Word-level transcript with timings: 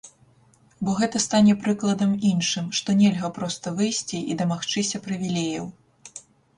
Бо 0.87 0.95
гэта 0.99 1.21
стане 1.25 1.53
прыкладам 1.65 2.17
іншым, 2.31 2.73
што 2.79 2.97
нельга 3.05 3.31
проста 3.39 3.77
выйсці 3.79 4.27
і 4.33 4.43
дамагчыся 4.45 4.97
прывілеяў. 5.09 5.75